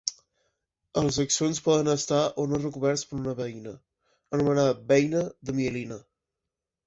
Els 1.01 1.19
axons 1.23 1.59
poden 1.65 1.89
estar 1.93 2.21
o 2.43 2.45
no 2.53 2.59
recoberts 2.63 3.03
per 3.11 3.15
una 3.19 3.35
beina, 3.41 3.73
anomenada 4.37 4.73
beina 4.93 5.21
de 5.51 5.57
mielina. 5.59 5.99